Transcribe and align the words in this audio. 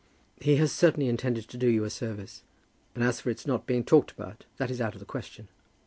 "He 0.39 0.55
has 0.55 0.71
certainly 0.71 1.07
intended 1.07 1.47
to 1.47 1.59
do 1.59 1.67
you 1.69 1.83
a 1.83 1.91
service; 1.91 2.41
and 2.95 3.03
as 3.03 3.21
for 3.21 3.29
its 3.29 3.45
not 3.45 3.67
being 3.67 3.83
talked 3.83 4.09
about, 4.09 4.45
that 4.57 4.71
is 4.71 4.81
out 4.81 4.95
of 4.95 4.99
the 4.99 5.05
question." 5.05 5.47